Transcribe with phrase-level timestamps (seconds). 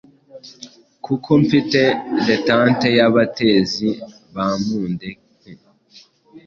[1.05, 1.81] Kuko mfite
[2.27, 3.89] detante yabatezi
[4.35, 5.51] bamadenke